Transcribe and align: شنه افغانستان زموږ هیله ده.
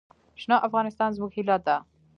شنه 0.41 0.57
افغانستان 0.67 1.09
زموږ 1.17 1.31
هیله 1.37 1.57
ده. 1.65 1.77